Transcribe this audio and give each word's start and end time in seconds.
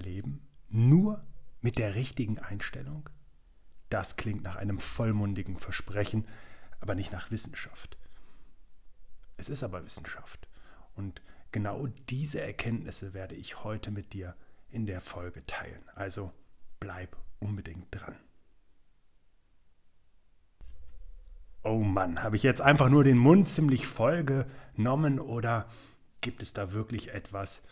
leben, 0.00 0.46
nur 0.68 1.20
mit 1.60 1.78
der 1.78 1.94
richtigen 1.94 2.38
Einstellung? 2.38 3.08
Das 3.90 4.16
klingt 4.16 4.42
nach 4.42 4.56
einem 4.56 4.78
vollmundigen 4.78 5.58
Versprechen, 5.58 6.26
aber 6.80 6.94
nicht 6.94 7.12
nach 7.12 7.30
Wissenschaft. 7.30 7.96
Es 9.36 9.48
ist 9.48 9.62
aber 9.62 9.84
Wissenschaft. 9.84 10.48
Und 10.94 11.22
genau 11.52 11.86
diese 12.08 12.40
Erkenntnisse 12.40 13.14
werde 13.14 13.34
ich 13.34 13.64
heute 13.64 13.90
mit 13.90 14.12
dir 14.12 14.34
in 14.70 14.86
der 14.86 15.00
Folge 15.00 15.46
teilen. 15.46 15.82
Also 15.94 16.32
bleib 16.80 17.16
unbedingt 17.38 17.86
dran. 17.90 18.16
Oh 21.62 21.78
Mann, 21.78 22.22
habe 22.22 22.36
ich 22.36 22.42
jetzt 22.42 22.60
einfach 22.60 22.88
nur 22.88 23.04
den 23.04 23.18
Mund 23.18 23.48
ziemlich 23.48 23.86
voll 23.86 24.24
genommen 24.24 25.18
oder 25.18 25.68
gibt 26.20 26.42
es 26.42 26.52
da 26.52 26.72
wirklich 26.72 27.12
etwas, 27.12 27.62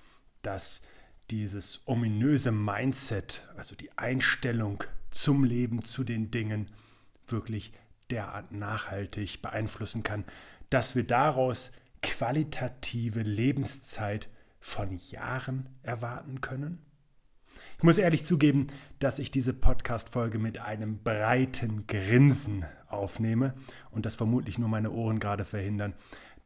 das 0.42 0.82
dieses 1.30 1.82
ominöse 1.86 2.52
Mindset, 2.52 3.46
also 3.56 3.74
die 3.74 3.96
Einstellung 3.96 4.84
zum 5.10 5.44
Leben, 5.44 5.84
zu 5.84 6.04
den 6.04 6.30
Dingen, 6.30 6.70
wirklich 7.26 7.72
derart 8.10 8.52
nachhaltig 8.52 9.42
beeinflussen 9.42 10.02
kann, 10.02 10.24
dass 10.70 10.94
wir 10.94 11.04
daraus 11.04 11.72
qualitative 12.02 13.22
Lebenszeit 13.22 14.28
von 14.60 14.98
Jahren 15.10 15.68
erwarten 15.82 16.40
können? 16.40 16.78
Ich 17.78 17.82
muss 17.82 17.98
ehrlich 17.98 18.24
zugeben, 18.24 18.68
dass 19.00 19.18
ich 19.18 19.30
diese 19.30 19.52
Podcast-Folge 19.52 20.38
mit 20.38 20.58
einem 20.58 21.02
breiten 21.02 21.86
Grinsen 21.86 22.64
aufnehme 22.88 23.54
und 23.90 24.06
das 24.06 24.16
vermutlich 24.16 24.58
nur 24.58 24.68
meine 24.68 24.90
Ohren 24.92 25.18
gerade 25.18 25.44
verhindern, 25.44 25.94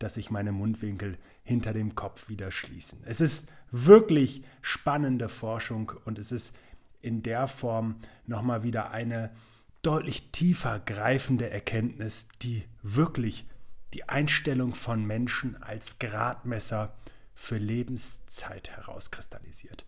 dass 0.01 0.15
sich 0.15 0.31
meine 0.31 0.51
Mundwinkel 0.51 1.17
hinter 1.45 1.73
dem 1.73 1.95
Kopf 1.95 2.29
wieder 2.29 2.51
schließen. 2.51 3.03
Es 3.05 3.20
ist 3.20 3.53
wirklich 3.70 4.42
spannende 4.62 5.29
Forschung 5.29 5.92
und 6.05 6.19
es 6.19 6.33
ist 6.33 6.53
in 7.01 7.23
der 7.23 7.47
Form 7.47 7.97
nochmal 8.27 8.62
wieder 8.65 8.91
eine 8.91 9.31
deutlich 9.83 10.33
tiefer 10.33 10.81
greifende 10.81 11.48
Erkenntnis, 11.48 12.29
die 12.42 12.65
wirklich 12.83 13.47
die 13.95 14.09
Einstellung 14.09 14.75
von 14.75 15.07
Menschen 15.07 15.62
als 15.62 15.98
Gradmesser 15.98 16.95
für 17.35 17.59
Lebenszeit 17.59 18.70
herauskristallisiert. 18.70 19.85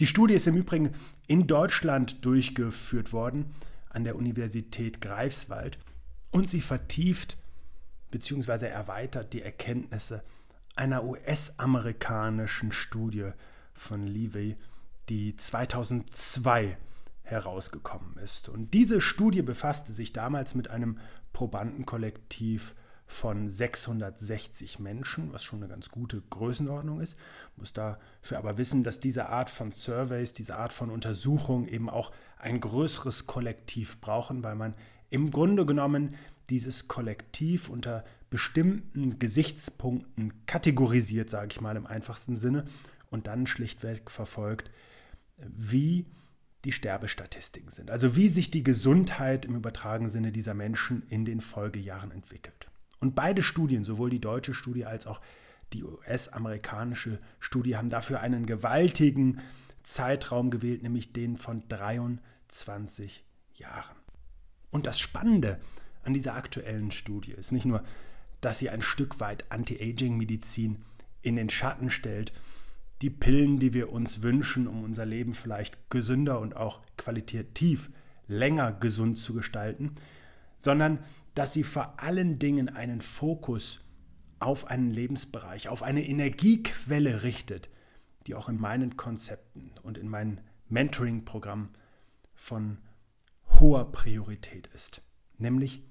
Die 0.00 0.06
Studie 0.06 0.34
ist 0.34 0.46
im 0.46 0.56
Übrigen 0.56 0.92
in 1.26 1.46
Deutschland 1.46 2.24
durchgeführt 2.24 3.12
worden 3.12 3.54
an 3.90 4.04
der 4.04 4.16
Universität 4.16 5.00
Greifswald 5.00 5.78
und 6.30 6.48
sie 6.48 6.60
vertieft 6.60 7.36
bzw. 8.12 8.66
erweitert 8.68 9.32
die 9.32 9.42
Erkenntnisse 9.42 10.22
einer 10.76 11.04
US-amerikanischen 11.04 12.70
Studie 12.70 13.30
von 13.74 14.06
Levy, 14.06 14.56
die 15.08 15.36
2002 15.36 16.78
herausgekommen 17.22 18.16
ist. 18.18 18.48
Und 18.48 18.72
diese 18.74 19.00
Studie 19.00 19.42
befasste 19.42 19.92
sich 19.92 20.12
damals 20.12 20.54
mit 20.54 20.70
einem 20.70 20.98
Probandenkollektiv 21.32 22.74
von 23.06 23.48
660 23.48 24.78
Menschen, 24.78 25.32
was 25.32 25.42
schon 25.42 25.60
eine 25.60 25.68
ganz 25.68 25.90
gute 25.90 26.22
Größenordnung 26.22 27.00
ist. 27.00 27.16
Muss 27.56 27.72
dafür 27.72 28.38
aber 28.38 28.56
wissen, 28.58 28.82
dass 28.82 29.00
diese 29.00 29.28
Art 29.28 29.50
von 29.50 29.70
Surveys, 29.70 30.32
diese 30.32 30.56
Art 30.56 30.72
von 30.72 30.90
Untersuchung 30.90 31.68
eben 31.68 31.90
auch 31.90 32.12
ein 32.38 32.60
größeres 32.60 33.26
Kollektiv 33.26 34.00
brauchen, 34.00 34.42
weil 34.42 34.54
man 34.54 34.74
im 35.10 35.30
Grunde 35.30 35.66
genommen 35.66 36.14
dieses 36.52 36.86
Kollektiv 36.86 37.68
unter 37.68 38.04
bestimmten 38.30 39.18
Gesichtspunkten 39.18 40.46
kategorisiert, 40.46 41.30
sage 41.30 41.48
ich 41.52 41.60
mal 41.60 41.76
im 41.76 41.86
einfachsten 41.86 42.36
Sinne, 42.36 42.66
und 43.10 43.26
dann 43.26 43.46
schlichtweg 43.46 44.10
verfolgt, 44.10 44.70
wie 45.38 46.06
die 46.64 46.72
Sterbestatistiken 46.72 47.70
sind. 47.70 47.90
Also 47.90 48.16
wie 48.16 48.28
sich 48.28 48.50
die 48.50 48.62
Gesundheit 48.62 49.44
im 49.46 49.56
übertragenen 49.56 50.10
Sinne 50.10 50.30
dieser 50.30 50.54
Menschen 50.54 51.02
in 51.08 51.24
den 51.24 51.40
Folgejahren 51.40 52.12
entwickelt. 52.12 52.68
Und 53.00 53.14
beide 53.14 53.42
Studien, 53.42 53.82
sowohl 53.82 54.10
die 54.10 54.20
deutsche 54.20 54.54
Studie 54.54 54.84
als 54.84 55.06
auch 55.06 55.20
die 55.72 55.82
US-amerikanische 55.82 57.18
Studie, 57.40 57.76
haben 57.76 57.88
dafür 57.88 58.20
einen 58.20 58.46
gewaltigen 58.46 59.40
Zeitraum 59.82 60.50
gewählt, 60.50 60.82
nämlich 60.82 61.12
den 61.12 61.36
von 61.36 61.66
23 61.68 63.24
Jahren. 63.54 63.96
Und 64.70 64.86
das 64.86 65.00
Spannende 65.00 65.58
an 66.02 66.14
dieser 66.14 66.34
aktuellen 66.34 66.90
Studie 66.90 67.32
ist. 67.32 67.52
Nicht 67.52 67.64
nur, 67.64 67.84
dass 68.40 68.58
sie 68.58 68.70
ein 68.70 68.82
Stück 68.82 69.20
weit 69.20 69.50
Anti-Aging-Medizin 69.50 70.84
in 71.22 71.36
den 71.36 71.50
Schatten 71.50 71.90
stellt, 71.90 72.32
die 73.02 73.10
Pillen, 73.10 73.58
die 73.58 73.72
wir 73.74 73.92
uns 73.92 74.22
wünschen, 74.22 74.66
um 74.66 74.84
unser 74.84 75.06
Leben 75.06 75.34
vielleicht 75.34 75.90
gesünder 75.90 76.40
und 76.40 76.56
auch 76.56 76.80
qualitativ 76.96 77.90
länger 78.28 78.72
gesund 78.72 79.18
zu 79.18 79.34
gestalten, 79.34 79.92
sondern 80.56 81.00
dass 81.34 81.52
sie 81.52 81.64
vor 81.64 82.00
allen 82.00 82.38
Dingen 82.38 82.68
einen 82.68 83.00
Fokus 83.00 83.80
auf 84.38 84.66
einen 84.68 84.90
Lebensbereich, 84.90 85.68
auf 85.68 85.82
eine 85.82 86.06
Energiequelle 86.06 87.22
richtet, 87.22 87.68
die 88.26 88.34
auch 88.34 88.48
in 88.48 88.60
meinen 88.60 88.96
Konzepten 88.96 89.72
und 89.82 89.98
in 89.98 90.08
meinem 90.08 90.38
Mentoring-Programm 90.68 91.70
von 92.34 92.78
hoher 93.60 93.90
Priorität 93.92 94.68
ist, 94.68 95.02
nämlich 95.38 95.82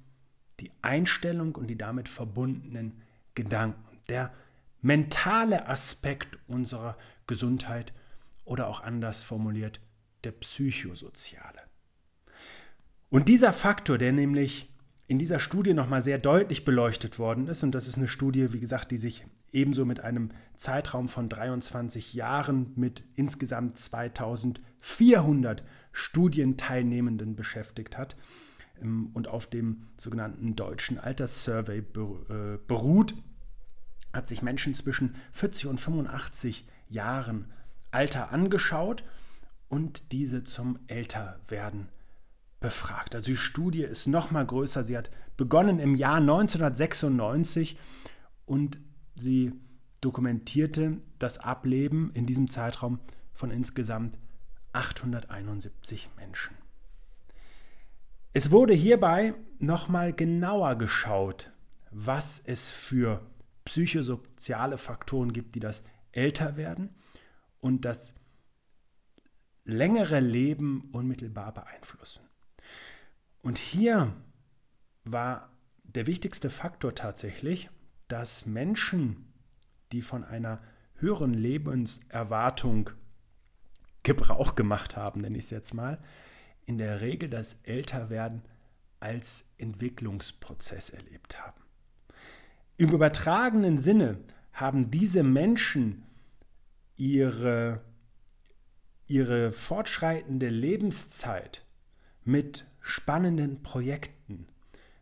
die 0.61 0.71
Einstellung 0.81 1.55
und 1.55 1.67
die 1.67 1.77
damit 1.77 2.07
verbundenen 2.07 3.01
Gedanken, 3.35 3.97
der 4.09 4.31
mentale 4.81 5.67
Aspekt 5.67 6.37
unserer 6.47 6.97
Gesundheit 7.27 7.93
oder 8.45 8.67
auch 8.67 8.81
anders 8.81 9.23
formuliert, 9.23 9.79
der 10.23 10.31
psychosoziale. 10.31 11.61
Und 13.09 13.27
dieser 13.27 13.53
Faktor, 13.53 13.97
der 13.97 14.11
nämlich 14.11 14.71
in 15.07 15.19
dieser 15.19 15.39
Studie 15.41 15.73
nochmal 15.73 16.01
sehr 16.01 16.19
deutlich 16.19 16.63
beleuchtet 16.63 17.19
worden 17.19 17.47
ist. 17.47 17.63
Und 17.63 17.75
das 17.75 17.85
ist 17.85 17.97
eine 17.97 18.07
Studie, 18.07 18.53
wie 18.53 18.61
gesagt, 18.61 18.91
die 18.91 18.97
sich 18.97 19.25
ebenso 19.51 19.83
mit 19.83 19.99
einem 19.99 20.29
Zeitraum 20.55 21.09
von 21.09 21.27
23 21.27 22.13
Jahren 22.13 22.71
mit 22.77 23.03
insgesamt 23.15 23.77
2400 23.77 25.65
Studienteilnehmenden 25.91 27.35
beschäftigt 27.35 27.97
hat 27.97 28.15
und 28.81 29.27
auf 29.27 29.47
dem 29.47 29.83
sogenannten 29.97 30.55
deutschen 30.55 30.97
Alterssurvey 30.97 31.79
äh, 31.79 32.57
beruht, 32.67 33.13
hat 34.13 34.27
sich 34.27 34.41
Menschen 34.41 34.73
zwischen 34.73 35.15
40 35.31 35.67
und 35.67 35.79
85 35.79 36.67
Jahren 36.89 37.51
Alter 37.91 38.31
angeschaut 38.31 39.03
und 39.69 40.11
diese 40.11 40.43
zum 40.43 40.79
Älterwerden 40.87 41.89
befragt. 42.59 43.15
Also 43.15 43.31
die 43.31 43.37
Studie 43.37 43.83
ist 43.83 44.07
noch 44.07 44.31
mal 44.31 44.45
größer. 44.45 44.83
Sie 44.83 44.97
hat 44.97 45.09
begonnen 45.37 45.79
im 45.79 45.95
Jahr 45.95 46.17
1996 46.17 47.77
und 48.45 48.79
sie 49.15 49.53
dokumentierte 50.01 50.97
das 51.19 51.37
Ableben 51.37 52.11
in 52.13 52.25
diesem 52.25 52.49
Zeitraum 52.49 52.99
von 53.33 53.51
insgesamt 53.51 54.17
871 54.73 56.09
Menschen. 56.17 56.60
Es 58.33 58.49
wurde 58.49 58.73
hierbei 58.73 59.33
nochmal 59.59 60.13
genauer 60.13 60.77
geschaut, 60.77 61.51
was 61.91 62.39
es 62.39 62.69
für 62.69 63.21
psychosoziale 63.65 64.77
Faktoren 64.77 65.33
gibt, 65.33 65.55
die 65.55 65.59
das 65.59 65.83
Älterwerden 66.13 66.95
und 67.59 67.83
das 67.83 68.13
längere 69.65 70.21
Leben 70.21 70.89
unmittelbar 70.93 71.53
beeinflussen. 71.53 72.21
Und 73.41 73.57
hier 73.57 74.13
war 75.03 75.51
der 75.83 76.07
wichtigste 76.07 76.49
Faktor 76.49 76.95
tatsächlich, 76.95 77.69
dass 78.07 78.45
Menschen, 78.45 79.33
die 79.91 80.01
von 80.01 80.23
einer 80.23 80.61
höheren 80.95 81.33
Lebenserwartung 81.33 82.91
Gebrauch 84.03 84.55
gemacht 84.55 84.95
haben, 84.95 85.21
nenne 85.21 85.37
ich 85.37 85.45
es 85.45 85.49
jetzt 85.49 85.73
mal, 85.73 86.01
in 86.65 86.77
der 86.77 87.01
Regel 87.01 87.29
das 87.29 87.59
Älterwerden 87.63 88.43
als 88.99 89.45
Entwicklungsprozess 89.57 90.89
erlebt 90.89 91.41
haben. 91.41 91.61
Im 92.77 92.89
übertragenen 92.91 93.77
Sinne 93.77 94.19
haben 94.53 94.91
diese 94.91 95.23
Menschen 95.23 96.03
ihre, 96.97 97.81
ihre 99.07 99.51
fortschreitende 99.51 100.49
Lebenszeit 100.49 101.65
mit 102.23 102.65
spannenden 102.81 103.63
Projekten, 103.63 104.47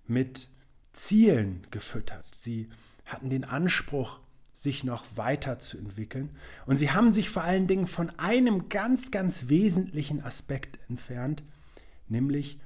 mit 0.06 0.50
Zielen 0.94 1.68
gefüttert. 1.72 2.34
Sie 2.34 2.70
hatten 3.06 3.30
den 3.30 3.44
Anspruch, 3.44 4.20
sich 4.60 4.84
noch 4.84 5.06
weiterzuentwickeln. 5.16 6.32
Und 6.66 6.76
sie 6.76 6.92
haben 6.92 7.14
sich 7.14 7.30
vor 7.30 7.46
allen 7.46 7.66
Dingen 7.66 7.88
von 7.88 8.10
einem 8.20 8.68
ganz, 8.68 9.10
ganz 9.10 9.48
wesentlichen 9.48 10.22
Aspekt 10.22 10.80
entfernt, 10.90 11.44
nämlich 12.10 12.60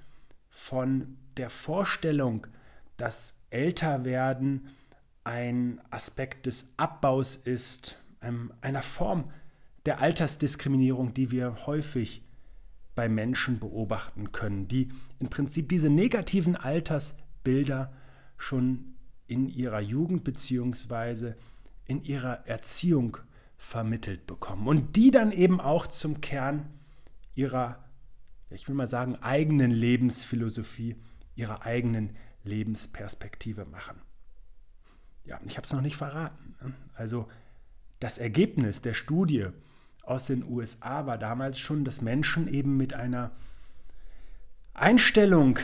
von 0.49 1.17
der 1.37 1.51
Vorstellung, 1.51 2.47
dass 2.97 3.35
Älterwerden 3.51 4.69
ein 5.23 5.79
Aspekt 5.91 6.47
des 6.47 6.73
Abbaus 6.77 7.35
ist, 7.35 7.99
einer 8.61 8.81
Form 8.81 9.29
der 9.85 10.01
Altersdiskriminierung, 10.01 11.13
die 11.13 11.29
wir 11.29 11.67
häufig 11.67 12.23
bei 12.95 13.07
Menschen 13.07 13.59
beobachten 13.59 14.31
können, 14.31 14.67
die 14.67 14.89
im 15.19 15.29
Prinzip 15.29 15.69
diese 15.69 15.91
negativen 15.91 16.55
Altersbilder 16.55 17.93
schon 18.35 18.95
in 19.27 19.47
ihrer 19.47 19.79
Jugend 19.79 20.23
bzw. 20.23 21.33
in 21.85 22.03
ihrer 22.03 22.47
Erziehung 22.47 23.17
vermittelt 23.57 24.27
bekommen 24.27 24.67
und 24.67 24.95
die 24.95 25.11
dann 25.11 25.31
eben 25.31 25.61
auch 25.61 25.87
zum 25.87 26.21
Kern 26.21 26.69
ihrer, 27.35 27.83
ich 28.49 28.67
will 28.67 28.75
mal 28.75 28.87
sagen, 28.87 29.15
eigenen 29.21 29.71
Lebensphilosophie, 29.71 30.95
ihrer 31.35 31.63
eigenen 31.63 32.15
Lebensperspektive 32.43 33.65
machen. 33.65 34.01
Ja, 35.25 35.39
ich 35.45 35.55
habe 35.57 35.65
es 35.65 35.73
noch 35.73 35.81
nicht 35.81 35.95
verraten. 35.95 36.55
Ne? 36.61 36.73
Also 36.93 37.27
das 37.99 38.17
Ergebnis 38.17 38.81
der 38.81 38.93
Studie 38.93 39.47
aus 40.03 40.27
den 40.27 40.43
USA 40.43 41.05
war 41.05 41.17
damals 41.17 41.57
schon, 41.57 41.85
dass 41.85 42.01
Menschen 42.01 42.47
eben 42.47 42.75
mit 42.75 42.93
einer 42.93 43.31
Einstellung 44.73 45.59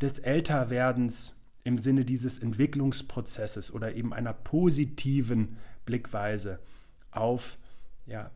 des 0.00 0.20
Älterwerdens 0.20 1.34
im 1.64 1.78
Sinne 1.78 2.04
dieses 2.04 2.38
Entwicklungsprozesses 2.38 3.72
oder 3.72 3.94
eben 3.94 4.12
einer 4.12 4.32
positiven 4.32 5.56
Blickweise 5.84 6.58
auf 7.10 7.58
ja, 8.06 8.30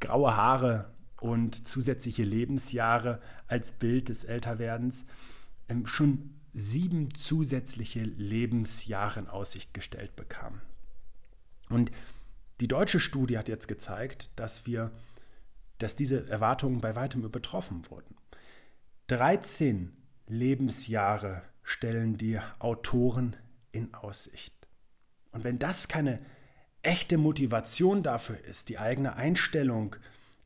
graue 0.00 0.36
Haare 0.36 0.90
und 1.20 1.66
zusätzliche 1.66 2.22
Lebensjahre 2.22 3.20
als 3.46 3.72
Bild 3.72 4.08
des 4.08 4.24
Älterwerdens 4.24 5.06
ähm, 5.68 5.86
schon 5.86 6.34
sieben 6.52 7.14
zusätzliche 7.14 8.02
Lebensjahre 8.02 9.20
in 9.20 9.28
Aussicht 9.28 9.74
gestellt 9.74 10.14
bekamen. 10.14 10.60
Und 11.68 11.90
die 12.60 12.68
deutsche 12.68 13.00
Studie 13.00 13.38
hat 13.38 13.48
jetzt 13.48 13.66
gezeigt, 13.66 14.30
dass 14.36 14.66
wir, 14.66 14.92
dass 15.78 15.96
diese 15.96 16.28
Erwartungen 16.28 16.80
bei 16.80 16.94
weitem 16.94 17.24
übertroffen 17.24 17.82
wurden. 17.90 18.14
13 19.08 19.96
Lebensjahre 20.28 21.42
stellen 21.64 22.16
die 22.16 22.38
Autoren 22.58 23.36
in 23.72 23.92
Aussicht. 23.94 24.54
Und 25.32 25.42
wenn 25.42 25.58
das 25.58 25.88
keine 25.88 26.20
echte 26.82 27.18
Motivation 27.18 28.02
dafür 28.02 28.38
ist, 28.44 28.68
die 28.68 28.78
eigene 28.78 29.16
Einstellung 29.16 29.96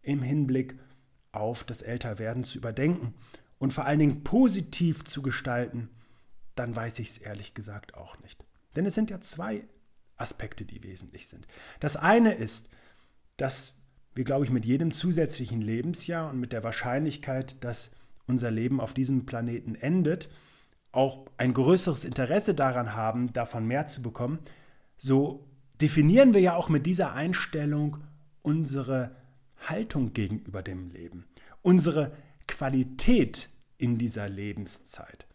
im 0.02 0.22
Hinblick 0.22 0.78
auf 1.32 1.64
das 1.64 1.82
Älterwerden 1.82 2.44
zu 2.44 2.56
überdenken 2.58 3.14
und 3.58 3.72
vor 3.72 3.84
allen 3.84 3.98
Dingen 3.98 4.24
positiv 4.24 5.04
zu 5.04 5.20
gestalten, 5.20 5.90
dann 6.54 6.74
weiß 6.74 7.00
ich 7.00 7.10
es 7.10 7.18
ehrlich 7.18 7.54
gesagt 7.54 7.94
auch 7.94 8.18
nicht. 8.20 8.44
Denn 8.76 8.86
es 8.86 8.94
sind 8.94 9.10
ja 9.10 9.20
zwei 9.20 9.64
Aspekte, 10.16 10.64
die 10.64 10.82
wesentlich 10.82 11.28
sind. 11.28 11.46
Das 11.80 11.96
eine 11.96 12.32
ist, 12.32 12.70
dass 13.36 13.74
wir, 14.14 14.24
glaube 14.24 14.44
ich, 14.44 14.50
mit 14.50 14.64
jedem 14.64 14.90
zusätzlichen 14.90 15.60
Lebensjahr 15.60 16.30
und 16.30 16.40
mit 16.40 16.52
der 16.52 16.64
Wahrscheinlichkeit, 16.64 17.62
dass 17.62 17.92
unser 18.26 18.50
Leben 18.50 18.80
auf 18.80 18.92
diesem 18.92 19.26
Planeten 19.26 19.74
endet, 19.74 20.28
auch 20.92 21.26
ein 21.36 21.52
größeres 21.52 22.04
Interesse 22.04 22.54
daran 22.54 22.94
haben, 22.94 23.32
davon 23.32 23.66
mehr 23.66 23.86
zu 23.86 24.02
bekommen, 24.02 24.38
so 24.96 25.46
definieren 25.80 26.34
wir 26.34 26.40
ja 26.40 26.56
auch 26.56 26.68
mit 26.68 26.86
dieser 26.86 27.12
Einstellung 27.12 27.98
unsere 28.42 29.14
Haltung 29.66 30.12
gegenüber 30.12 30.62
dem 30.62 30.90
Leben, 30.90 31.26
unsere 31.62 32.12
Qualität 32.46 33.48
in 33.76 33.98
dieser 33.98 34.28
Lebenszeit. 34.28 35.26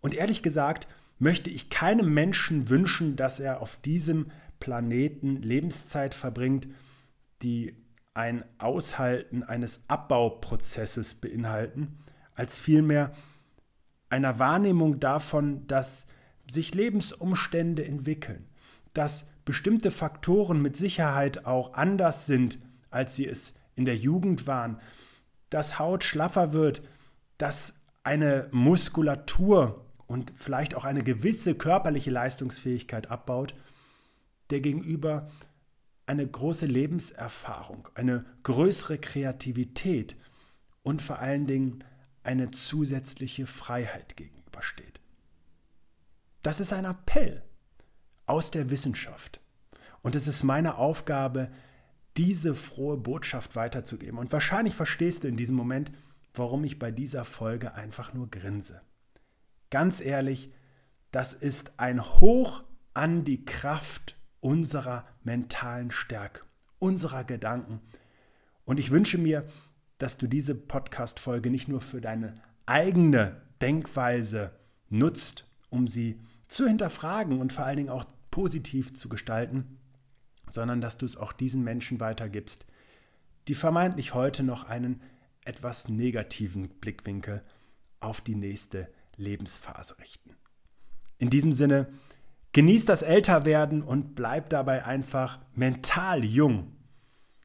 Und 0.00 0.14
ehrlich 0.14 0.42
gesagt, 0.42 0.88
möchte 1.18 1.50
ich 1.50 1.70
keinem 1.70 2.12
Menschen 2.12 2.68
wünschen, 2.68 3.16
dass 3.16 3.40
er 3.40 3.60
auf 3.60 3.76
diesem 3.76 4.30
Planeten 4.60 5.36
Lebenszeit 5.42 6.14
verbringt, 6.14 6.68
die 7.42 7.76
ein 8.14 8.44
Aushalten 8.58 9.42
eines 9.42 9.84
Abbauprozesses 9.88 11.14
beinhalten, 11.14 11.98
als 12.34 12.58
vielmehr 12.58 13.12
einer 14.10 14.38
Wahrnehmung 14.38 15.00
davon, 15.00 15.66
dass 15.66 16.06
sich 16.48 16.74
Lebensumstände 16.74 17.84
entwickeln, 17.84 18.46
dass 18.94 19.28
bestimmte 19.44 19.90
Faktoren 19.90 20.60
mit 20.62 20.76
Sicherheit 20.76 21.46
auch 21.46 21.74
anders 21.74 22.26
sind, 22.26 22.58
als 22.90 23.16
sie 23.16 23.26
es 23.26 23.54
in 23.76 23.84
der 23.84 23.96
Jugend 23.96 24.46
waren, 24.46 24.80
dass 25.50 25.78
Haut 25.78 26.04
schlaffer 26.04 26.52
wird, 26.52 26.82
dass 27.38 27.80
eine 28.02 28.48
Muskulatur 28.50 29.86
und 30.06 30.32
vielleicht 30.36 30.74
auch 30.74 30.84
eine 30.84 31.02
gewisse 31.02 31.54
körperliche 31.54 32.10
Leistungsfähigkeit 32.10 33.10
abbaut, 33.10 33.54
der 34.50 34.60
gegenüber 34.60 35.30
eine 36.06 36.26
große 36.26 36.64
Lebenserfahrung, 36.64 37.88
eine 37.94 38.24
größere 38.42 38.98
Kreativität 38.98 40.16
und 40.82 41.02
vor 41.02 41.18
allen 41.18 41.46
Dingen 41.46 41.84
eine 42.28 42.50
zusätzliche 42.50 43.46
Freiheit 43.46 44.14
gegenübersteht. 44.18 45.00
Das 46.42 46.60
ist 46.60 46.74
ein 46.74 46.84
Appell 46.84 47.42
aus 48.26 48.50
der 48.50 48.70
Wissenschaft. 48.70 49.40
Und 50.02 50.14
es 50.14 50.28
ist 50.28 50.42
meine 50.42 50.76
Aufgabe, 50.76 51.50
diese 52.18 52.54
frohe 52.54 52.98
Botschaft 52.98 53.56
weiterzugeben. 53.56 54.18
Und 54.18 54.30
wahrscheinlich 54.30 54.74
verstehst 54.74 55.24
du 55.24 55.28
in 55.28 55.38
diesem 55.38 55.56
Moment, 55.56 55.90
warum 56.34 56.64
ich 56.64 56.78
bei 56.78 56.90
dieser 56.90 57.24
Folge 57.24 57.74
einfach 57.74 58.12
nur 58.12 58.30
grinse. 58.30 58.82
Ganz 59.70 60.02
ehrlich, 60.02 60.52
das 61.10 61.32
ist 61.32 61.80
ein 61.80 62.04
Hoch 62.04 62.62
an 62.92 63.24
die 63.24 63.46
Kraft 63.46 64.18
unserer 64.40 65.06
mentalen 65.24 65.90
Stärke, 65.90 66.42
unserer 66.78 67.24
Gedanken. 67.24 67.80
Und 68.66 68.78
ich 68.78 68.90
wünsche 68.90 69.16
mir, 69.16 69.48
dass 69.98 70.16
du 70.16 70.26
diese 70.26 70.54
Podcast-Folge 70.54 71.50
nicht 71.50 71.68
nur 71.68 71.80
für 71.80 72.00
deine 72.00 72.34
eigene 72.66 73.42
Denkweise 73.60 74.52
nutzt, 74.88 75.44
um 75.70 75.86
sie 75.86 76.20
zu 76.48 76.66
hinterfragen 76.66 77.40
und 77.40 77.52
vor 77.52 77.64
allen 77.64 77.76
Dingen 77.76 77.90
auch 77.90 78.04
positiv 78.30 78.94
zu 78.94 79.08
gestalten, 79.08 79.78
sondern 80.50 80.80
dass 80.80 80.96
du 80.98 81.04
es 81.04 81.16
auch 81.16 81.32
diesen 81.32 81.62
Menschen 81.64 82.00
weitergibst, 82.00 82.66
die 83.48 83.54
vermeintlich 83.54 84.14
heute 84.14 84.42
noch 84.42 84.64
einen 84.64 85.02
etwas 85.44 85.88
negativen 85.88 86.68
Blickwinkel 86.68 87.42
auf 88.00 88.20
die 88.20 88.34
nächste 88.34 88.88
Lebensphase 89.16 89.98
richten. 89.98 90.36
In 91.18 91.30
diesem 91.30 91.52
Sinne, 91.52 91.88
genieß 92.52 92.84
das 92.84 93.02
Älterwerden 93.02 93.82
und 93.82 94.14
bleib 94.14 94.50
dabei 94.50 94.84
einfach 94.84 95.40
mental 95.54 96.24
jung. 96.24 96.76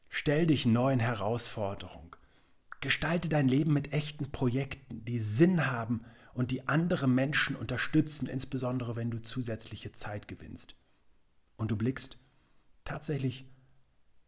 Stell 0.10 0.46
dich 0.46 0.66
neuen 0.66 1.00
Herausforderungen. 1.00 2.12
Gestalte 2.84 3.30
dein 3.30 3.48
Leben 3.48 3.72
mit 3.72 3.94
echten 3.94 4.30
Projekten, 4.30 5.06
die 5.06 5.20
Sinn 5.20 5.72
haben 5.72 6.02
und 6.34 6.52
die 6.52 6.68
andere 6.68 7.08
Menschen 7.08 7.56
unterstützen, 7.56 8.28
insbesondere 8.28 8.98
wenn 8.98 9.10
du 9.10 9.22
zusätzliche 9.22 9.94
Zeit 9.94 10.28
gewinnst. 10.28 10.76
Und 11.56 11.72
du 11.72 11.78
blickst 11.78 12.18
tatsächlich 12.84 13.50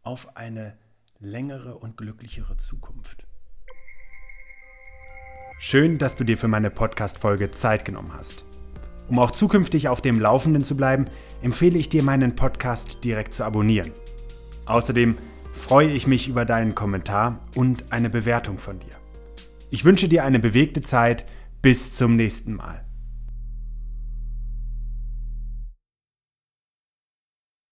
auf 0.00 0.38
eine 0.38 0.78
längere 1.18 1.76
und 1.76 1.98
glücklichere 1.98 2.56
Zukunft. 2.56 3.26
Schön, 5.58 5.98
dass 5.98 6.16
du 6.16 6.24
dir 6.24 6.38
für 6.38 6.48
meine 6.48 6.70
Podcast-Folge 6.70 7.50
Zeit 7.50 7.84
genommen 7.84 8.14
hast. 8.14 8.46
Um 9.08 9.18
auch 9.18 9.32
zukünftig 9.32 9.88
auf 9.88 10.00
dem 10.00 10.18
Laufenden 10.18 10.64
zu 10.64 10.78
bleiben, 10.78 11.04
empfehle 11.42 11.76
ich 11.76 11.90
dir, 11.90 12.02
meinen 12.02 12.34
Podcast 12.34 13.04
direkt 13.04 13.34
zu 13.34 13.44
abonnieren. 13.44 13.92
Außerdem 14.64 15.16
freue 15.56 15.90
ich 15.90 16.06
mich 16.06 16.28
über 16.28 16.44
deinen 16.44 16.74
Kommentar 16.74 17.40
und 17.56 17.90
eine 17.90 18.10
Bewertung 18.10 18.58
von 18.58 18.78
dir. 18.78 18.94
Ich 19.70 19.84
wünsche 19.84 20.08
dir 20.08 20.24
eine 20.24 20.38
bewegte 20.38 20.82
Zeit. 20.82 21.26
Bis 21.62 21.96
zum 21.96 22.14
nächsten 22.14 22.54
Mal. 22.54 22.85